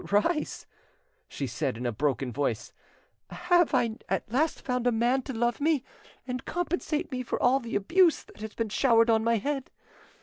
[0.09, 0.65] "Rise,"
[1.27, 2.73] she said in a broken voice.
[3.29, 5.83] "Have I at last found a man to love me
[6.25, 9.69] and compensate me for all the abuse that has been showered on my head?